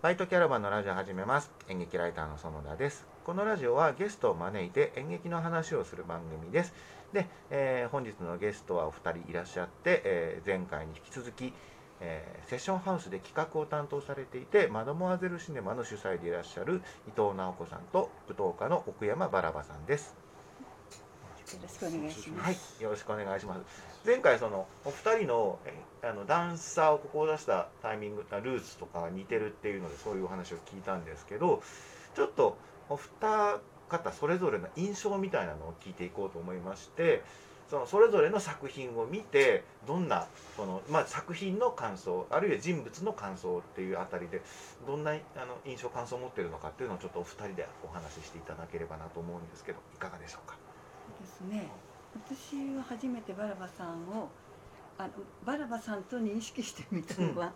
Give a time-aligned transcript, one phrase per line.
[0.00, 1.50] バイトキャラバンのラジオ始めます。
[1.68, 3.04] 演劇ライターの園田です。
[3.24, 6.72] このラジオはゲストを招いて演劇の話をする番組です。
[7.12, 11.52] で、えー本日のゲストはお二人いらっしゃって、えー前回に引き続き、
[12.00, 20.27] えーセッションハウスで企画を担当されていてマドモアゼルシネマの主催でいらっしゃる伊藤直子さんと舞踏家の奥山バラバさんです。
[21.78, 22.46] しくお願いします。
[22.46, 23.60] はい、よろしくお願いします。
[24.04, 25.58] 前回そのお二人の
[26.02, 31.62] あのダンサーを志したタイミング、ルーツとかが似てるっていうのでそういうお話を聞いたんですけど、
[32.14, 32.56] ちょっと
[32.88, 37.22] お二方それぞれの印象みたいなのを聞いていこうと思いまして、
[37.70, 40.26] そのそれぞれの作品を見てどんな
[40.56, 44.40] そのまあ作品の感想あるいは人物の感想っていうあたりで
[44.86, 45.20] どんなあの
[45.66, 50.67] 印象感想を持ってるのかっていうのをちょっとお二人でお話ししていただければなと思うんですけどいかがでしょうか？
[51.20, 51.68] ですね。
[52.14, 54.28] 私は初めてバラバさんを
[54.96, 55.10] あの
[55.44, 57.52] バラバさんと認識してみたのは、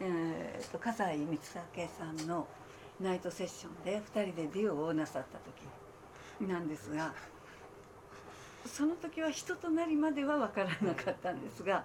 [0.00, 2.46] えーと笠井光武さんの
[3.00, 7.12] ナイトセッションで二人でデュオをなさった時なんですが。
[8.66, 11.84] その時は人となりまでは分からなかったんですが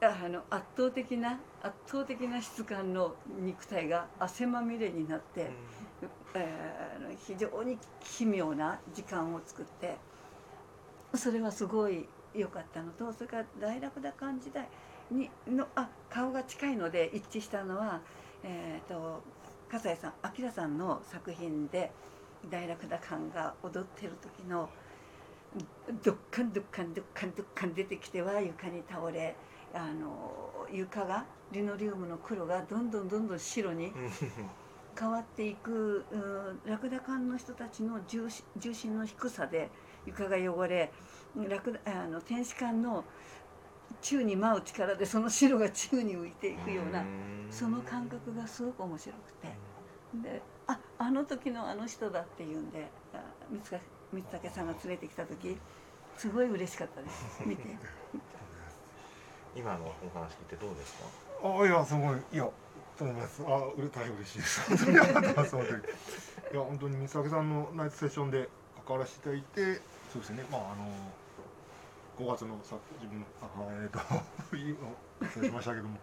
[0.00, 5.50] あの圧倒的な圧倒的な質感の肉体が汗まみれになって、
[6.34, 9.96] えーあの非常に奇妙な時間を作って
[11.16, 14.68] それはすごい良かったのとそれから大楽田館時代
[15.10, 18.00] にのあ顔が近いので一致したのは、
[18.42, 19.22] えー、と
[19.70, 21.90] 笠井さん明さんの作品で
[22.50, 24.68] 大楽田館が踊ってる時の
[26.02, 29.36] ドッカンドッカンドッカンドッカン出てきては床に倒れ
[29.72, 33.92] あの床がリノリウムの黒がどんどんどんどん白に
[34.98, 39.70] 変わっていくうんラクダ館の人たちの重心重心の低さで
[40.06, 40.90] 床が汚れ
[41.48, 43.04] ラクダあの天使館の
[44.00, 47.04] 宙に舞う力でその白が宙に浮いていくような
[47.50, 49.48] その感覚がすごく面白くて。
[50.22, 53.78] でああの時のあの人だっていうんであ三塚
[54.12, 55.58] 三竹さんが連れてきた時
[56.16, 57.42] すごい嬉しかったです。
[57.44, 57.64] 見て。
[59.56, 60.94] 今のお話聞いてどうです
[61.42, 61.58] か？
[61.60, 62.18] あいやすごい。
[62.32, 62.48] いや
[62.96, 63.42] と思います。
[63.46, 64.60] あうれ大変嬉しいです。
[64.70, 64.98] 本当に。
[64.98, 65.82] ありがとうございます本当に
[66.52, 68.48] いや本当に三宅さんのナイトセッションで
[68.86, 69.80] 関わらせていただいて
[70.14, 70.44] そうですね。
[70.50, 70.86] まああの
[72.14, 73.50] 5月のさ自分のあ
[73.82, 73.98] えっ、と
[74.54, 74.78] 今
[75.18, 75.98] お伝えしましたけども。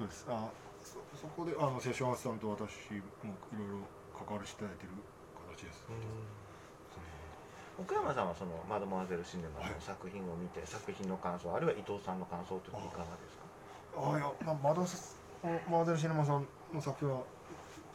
[0.00, 0.24] そうです。
[0.28, 0.48] あ
[0.80, 2.88] そそこであのセッションハウスさんと私
[3.20, 3.84] もいろいろ
[4.16, 4.94] 関わらせていただいている
[5.52, 5.84] 形です、
[7.78, 9.74] 奥山さんはそのマドモアゼルシネマはい。
[9.74, 13.44] の作品を見て、作品の感想あるいは伊藤さんの感想というのはいかがですか？
[14.00, 15.18] あいや、まあ、マドス
[15.68, 17.20] マーデルシネマさんの作品は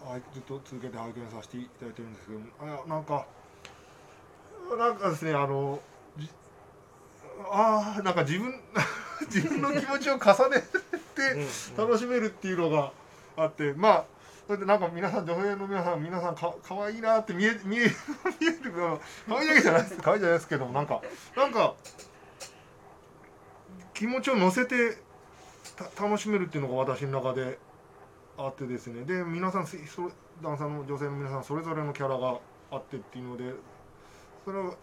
[0.06, 3.26] あずっと続けて拝見させていただいてるんですけどあいやなんか
[4.78, 5.80] なんかですねあの
[6.18, 6.30] じ
[7.52, 8.54] あーなんか自分
[9.34, 10.62] 自分の気持ちを重ね
[11.16, 11.48] て
[11.78, 12.92] 楽しめるっていうのが
[13.38, 14.06] あってまあ
[14.48, 17.86] それでなんか皆さん女性の皆さん皆さんか可愛いなって見え 見え
[18.42, 19.98] 見えるの可愛いだけじゃないです。
[20.02, 21.02] 可愛いじゃないですけどもなんか
[21.36, 21.76] なんか
[23.94, 24.98] 気持ちを乗せて
[25.76, 27.58] た楽しめるっていうのが私の中で
[28.38, 29.06] あってですね。
[29.06, 30.10] で皆さんせそれ
[30.42, 32.38] ダンサーの女性の皆さんそれぞれのキャラが
[32.72, 33.54] あってっていうので
[34.44, 34.76] それを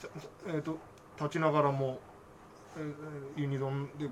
[0.47, 0.79] えー、と
[1.19, 1.99] 立ちながらも、
[2.77, 4.09] えー、ユニゾンで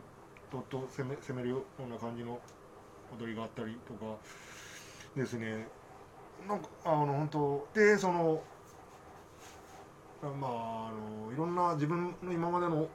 [0.53, 2.39] どっと攻め攻めるような感じの
[3.19, 4.17] 踊りがあったりとか
[5.17, 5.67] ですね。
[6.47, 8.43] なんかあの本当でその
[10.23, 12.89] まああのいろんな自分の今までの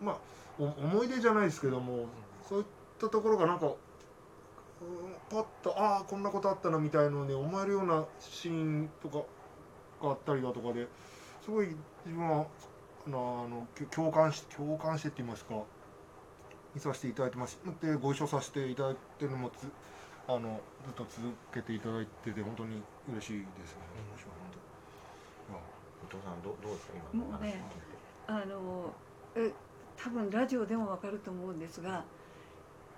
[0.00, 0.18] まあ
[0.58, 2.06] 思い出じゃないですけども
[2.48, 2.64] そういっ
[2.98, 3.72] たところがなんか
[5.30, 9.22] パッとああこんなことあったなみたいので思えるようなシーンとか
[10.02, 10.86] があったりだとかで
[11.42, 11.68] すごい
[12.04, 12.46] 自分は
[13.06, 15.54] あの共感し共感してって言いますか
[16.74, 17.58] 見させていただいてます。
[17.82, 19.68] でご一緒させていただいてるのもつ
[20.26, 22.80] あのずっと続けていただいてて本当に
[23.12, 23.82] 嬉しいですね、
[26.02, 27.58] 伊藤さんどうどうですか今のお話を聞いて。
[28.28, 28.92] あの
[29.34, 29.52] え
[29.96, 32.04] 多分ラジオでもわかると思うんですが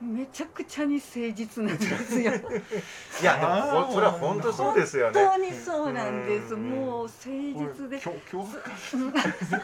[0.00, 2.20] めちゃくちゃに誠実なんですよ。
[2.20, 5.24] いやでもそれは本当そうですよね。
[5.24, 6.54] 本当にそうなんです。
[6.54, 8.00] うんもう誠実で。
[8.02, 8.56] 当今日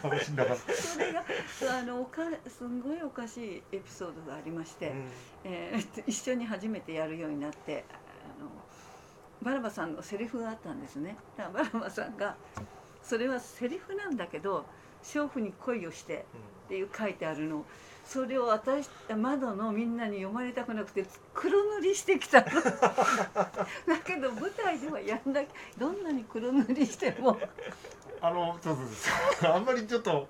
[0.03, 1.25] 楽しんだからそれが
[1.79, 4.93] あのおかすんごいおかしいエピソードがありまして、
[5.45, 8.49] えー一緒に初めてやるようになってあの
[9.43, 12.37] バラバさんのセリフがあったんですねだからバラバさんが
[13.03, 14.65] それはセリフなんだけど
[15.03, 16.27] 娼婦に恋をして
[16.67, 17.65] っていう書いてあるの
[18.11, 22.47] それを私窓のみんなに読まれたくなくて黒塗りしてきたの。
[23.87, 25.49] だけど舞台ではやんなき
[25.79, 27.39] どんなに黒塗りしても。
[28.21, 28.87] あのそうそう
[29.41, 30.27] そうあんまりちょっと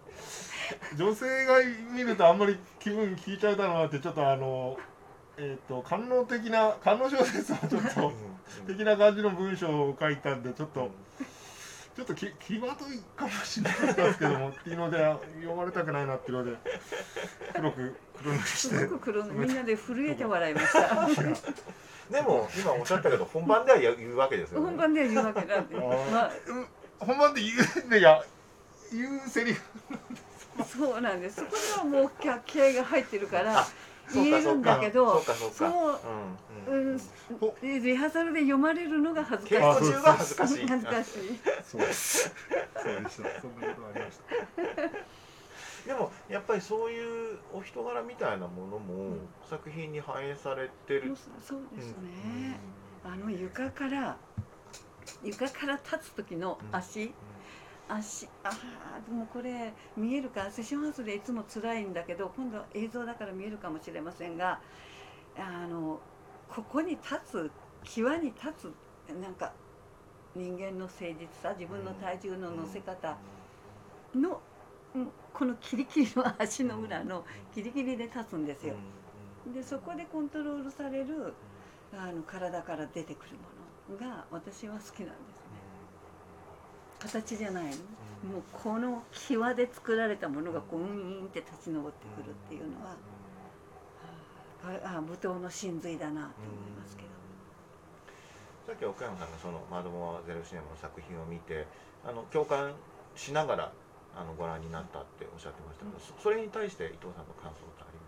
[0.95, 1.55] 女性が
[1.91, 4.77] 見るとあんまり気分聞いちゃうだろうなってちょっとあの
[5.39, 8.77] えっ、と官能的な官能小説をちょっとうん。
[8.77, 10.91] 的な感じの文章を書いたんでちょっと、うん
[11.97, 14.99] ちょっとき際どいかもしれなかったですけどもっていうので
[15.41, 16.57] 読まれたくないなっていうので
[17.55, 18.77] 黒く黒塗りして。
[18.77, 21.07] すごく黒 みんなで震えて笑いました。
[22.11, 24.67] でも今おっしゃったけど本番では言うわけですよね。
[24.67, 25.83] 本番では言うわけなんで、ま
[26.25, 26.67] あうん。
[26.99, 27.53] 本番で言
[27.91, 28.23] ういや
[28.93, 29.63] 言うセリフ。
[30.67, 31.37] そうなんです。
[31.37, 32.11] そこではもう
[32.45, 33.67] 気合が入ってるから
[34.13, 35.23] 言えるんだけど、
[35.53, 36.01] その
[36.71, 36.87] うん。
[36.87, 39.85] うんうん、リハーサルで読まれるのが恥ず稽かしい。
[39.85, 40.67] 古中は恥ずかしい。
[40.69, 41.11] 恥ずかしい。
[41.65, 42.35] そうです。
[42.83, 45.87] そうでしたそんなことがありました。
[45.87, 49.19] でもやっぱりそういうお人柄みたいなものもん
[49.49, 51.09] 作品に反映されてる。
[51.09, 52.61] もうそうですね。
[53.03, 54.17] あの床から
[55.25, 57.15] 床から立つ時の足、
[57.89, 60.51] 足あーでもこれ見えるか？
[60.51, 64.61] セッションハウスでいつも辛いんだけど今度映像だから見えるかもしれませんが
[65.39, 65.99] あの
[66.55, 67.51] ここに立つ
[67.85, 69.53] 際に立つなんか
[70.35, 73.17] 人間の誠実さ自分の体重の乗せ方
[74.15, 74.41] の、
[74.95, 77.25] うんこのキリキリの足の裏の
[77.55, 78.75] ギリギリで立つんですよ。
[79.55, 81.33] でそこでコントロールされる
[81.93, 85.15] あの体から出てくるものが私は好きなんですね。
[86.99, 87.71] 形じゃないの。
[87.71, 92.97] もうこの際で作られたものがこうウィーンって立ち上ってくるっていうのは、
[94.65, 97.09] ああ舞踏の真髄だなと思いますけど。
[98.67, 101.67] さっき岡山さんがそのマドモアゼルシネマの作品を見て
[102.05, 102.73] あの共感
[103.17, 103.73] しながら
[104.17, 107.99] あのご覧になったっておっしゃってましたけど、そそれに対して伊藤さんの感想ってあり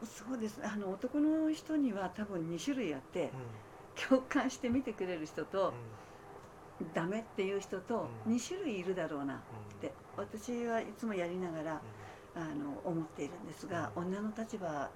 [0.00, 0.24] ます？
[0.24, 3.30] そうですあの男の人には多分2種類あって
[4.08, 5.74] 共感して見てくれる人と
[6.94, 8.34] ダメっていう人とうん。
[8.34, 9.38] 2種類いるだろうなっ
[9.80, 11.80] て私はいつもやりながら
[12.34, 14.88] あの思っているんですが女の立場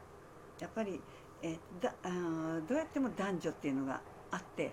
[0.65, 0.99] やっぱり、
[1.43, 4.01] えだあどうやっても男女っていうのが
[4.31, 4.73] あって、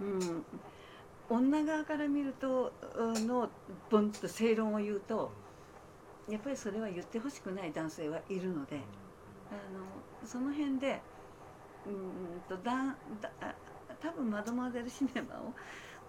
[0.00, 0.44] うん、
[1.28, 3.50] 女側から見るとの
[3.90, 5.32] ボンと正論を言うと
[6.28, 8.76] やっぱりそれは言ってほしくない男性はいるので
[9.50, 9.84] あの
[10.24, 11.00] その辺で
[11.84, 13.32] うんとだだ
[14.00, 15.52] 多分マドモアゼルシネマを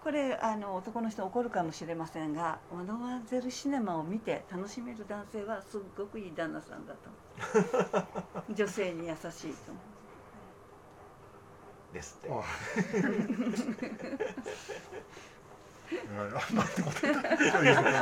[0.02, 7.10] これあの男の人怒るかもしれませんがマドモアゼルシネマを見て楽しめる男性はすっごくいい旦那さんだと
[8.54, 9.80] 女性に優しいと思
[11.92, 12.30] ですって。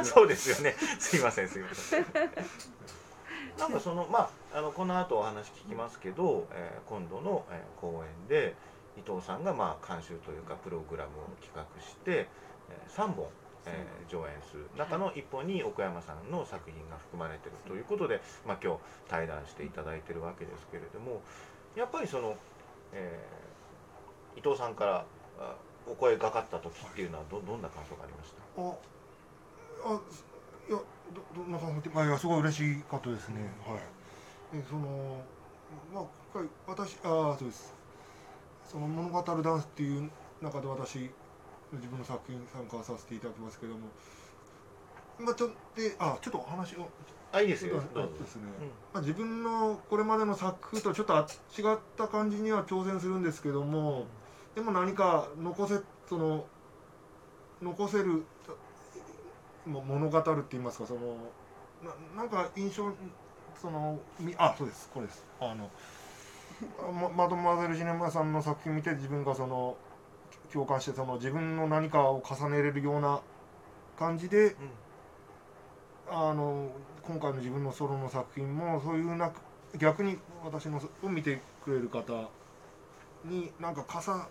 [0.04, 0.76] そうですよね。
[0.98, 2.04] すいませんすいません。
[3.58, 8.54] なんかそのまああのこの後お話聞きますけど、えー今度の、えー公演で
[8.98, 12.28] 伊藤さんがまあ監修というかプログラムを企画して、
[12.68, 13.26] えー、3本、
[13.66, 21.20] えー上演する中の1本に奥山さんの作品が含まれているということで、まあ、今日対談していただいてるわけですけれども
[21.76, 22.36] やっぱりその、
[22.92, 25.04] えー伊藤さんから
[25.40, 25.56] あ
[25.86, 28.62] お声がかった時っていうのはどどんな感想がありました？
[28.62, 30.00] ああ
[30.68, 30.78] いや
[31.12, 33.80] どどんな感じであいやすごい嬉しかったですね、はい。
[34.54, 35.16] えその
[35.92, 37.74] まあ今回私あそうです
[38.68, 40.10] その物語ダンスっていう
[40.42, 41.10] 中で私
[41.72, 43.80] 自分の作品参加させていただきますけども。
[45.18, 46.88] まあちょっとであちょっとお話を。
[47.32, 47.74] あいいですよ。
[47.74, 48.66] ですね、うん。
[48.68, 51.26] まあ、自分のこれまでの作風とちょっとあ
[51.58, 54.06] 違った感じには挑戦するんですけども、
[54.54, 56.46] でも何か残せその
[57.60, 58.24] 残せる
[59.66, 61.00] も物語って言いますかその
[61.84, 62.90] ななんか印象
[63.60, 65.24] そのみあそうですこれです。
[65.40, 65.68] あの
[66.92, 69.76] まマドモアゼル・ジネマさんの作品見て自分がその
[70.52, 73.20] 共感してその自分の何かを重ねれるような
[73.98, 74.56] 感じで
[76.10, 76.70] あの
[77.02, 79.32] 今回の自分のソロの作品もそういうな
[79.76, 82.28] 逆に私のを見てくれる方
[83.24, 84.26] になんか重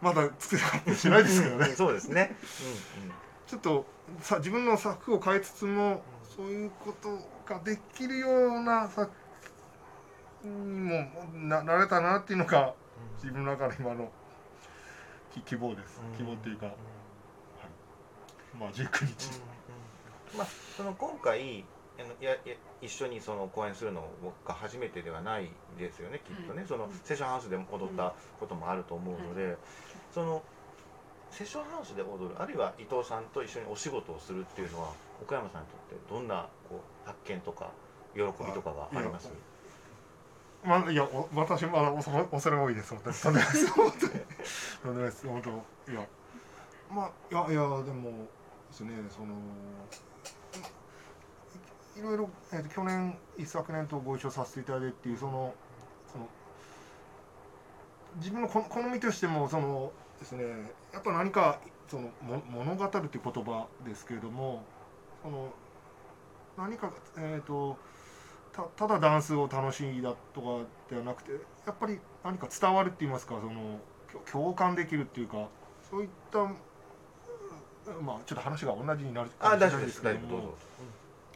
[0.00, 1.66] まだ作ってしないですけどね。
[1.66, 2.36] そうですね。
[3.46, 3.86] ちょっと
[4.20, 6.02] さ自分の作風を変えつつも
[6.36, 9.25] そういうことができるような作品
[10.44, 12.74] にもななれたなっていうのが
[13.16, 14.10] 自分の中の今の
[15.32, 16.00] き希望です。
[16.16, 16.66] 希望っていうか、
[18.58, 19.40] まあ19日、
[20.36, 21.64] まあその今回
[21.98, 22.36] あのやや
[22.82, 24.08] 一緒にその公演するの
[24.46, 29.56] が初めてではないですよねきっとね、はいそのセッションハウスで踊ったこともあると思うので、
[30.12, 30.42] その
[31.30, 37.70] セッションハウスで踊るあるいは伊藤さんと一緒にお仕事をするっていうのは岡山さんにとってどんなこう発見とか
[38.14, 39.28] 喜びとかがあります？
[39.28, 39.55] まあ
[40.66, 44.24] まいやお私まだおそ恐れ多いです本当にとんでもないです本当にとんで
[44.88, 46.06] もないです本当いや
[46.90, 48.10] まあいやいやでも
[48.70, 49.34] ですねその
[51.96, 55.54] いろいろ、えーと去年一昨年とご一緒させていただいてっていうその
[56.12, 56.28] その
[58.16, 60.44] 自分の好みとしてもそのですね
[60.92, 64.64] やっぱ何かそのも物語るっていう言葉ですけれども
[65.22, 65.52] その
[66.58, 67.76] 何かえっ、と
[68.56, 71.32] たただダンスを楽しいだとかではなくて
[71.66, 73.78] やっぱり何か伝わるって言いますかその
[74.30, 75.46] 共感できるっていうか
[75.90, 80.02] そういったうんまあちょっと話が同じになるかあもしれない大丈夫です。
[80.02, 80.54] けれども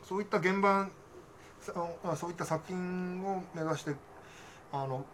[0.02, 0.88] そういった現場
[2.16, 3.94] そういった作品を目指して
[4.72, 5.04] あの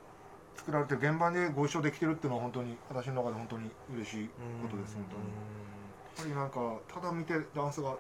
[0.55, 4.29] 作られてる現場でご一緒できてるっていうのは本当に私の中で本当に嬉しい
[4.63, 5.23] ことです本当に。
[5.25, 7.91] やっぱりなんかただ見てダンスが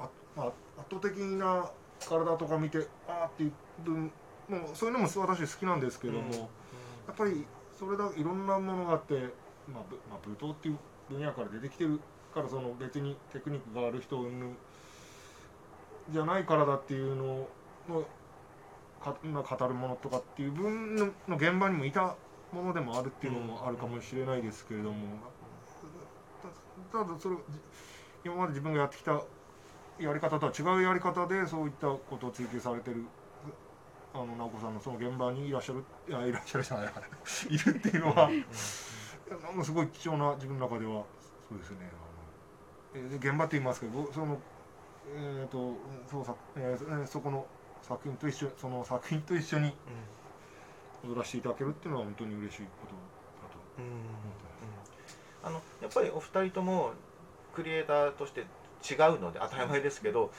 [0.00, 0.54] あ、まあ、圧
[0.90, 3.52] 倒的な体とか見てあーっていう
[3.84, 4.12] 分
[4.48, 6.32] もうそういうのも私好きなんですけども、うん。
[6.32, 6.38] や
[7.12, 7.44] っぱり
[7.78, 9.14] それだいろんなものがあって、
[9.66, 10.78] まあぶまあ、舞踏っていう
[11.10, 12.00] 分野から出てきてる
[12.34, 14.24] からその別にテクニックがある人
[16.10, 17.46] じゃないからだっていうの
[17.88, 18.02] の
[19.02, 22.16] かまあ語るものとかっていう分のの現場にもいた
[22.52, 25.18] ものでもあるっていうのもあるかもしれないですけれども、
[26.90, 27.42] たただそれじ
[28.24, 29.22] 今まで自分がやってきた
[29.98, 33.04] やり方とは違うやり方でそういったことを追求されてる。
[34.14, 36.92] あの直子さんのその現場にいらっしゃる いやいらっしゃるじゃない
[37.50, 38.30] いるっていうのは、
[39.28, 41.04] なんかすごい貴重な自分の中では
[41.46, 41.90] そうですね。
[42.94, 44.38] あの、えーで現場って言いますけどその
[45.14, 45.74] えっ、と
[46.10, 47.46] そうさ、えーそこの
[47.82, 49.72] 作品と一緒その作品と一緒に
[51.04, 52.94] 踊らせていただけるっていうのは本当に嬉しいこと
[53.42, 53.84] だとうん。
[53.84, 54.00] うん。
[55.42, 56.92] あのやっぱりお二人とも
[57.54, 58.44] クリエイターとして
[58.88, 60.30] 違うので当たり前ですけど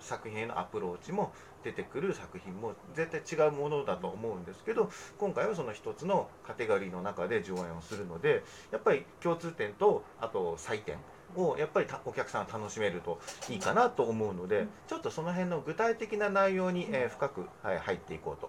[0.00, 1.32] 作品へのアプローチも
[1.64, 10.96] 出てくる作品も絶対違うものだと思うんですけど今回はその一つのカテゴリーの中で上演をするのでやっぱり共通点とあと採点
[11.34, 18.44] をやっぱりお客さんが楽しめるといいかなと思うのでちょっとその辺の具体的な内容に、え深く、はい、入っていこうと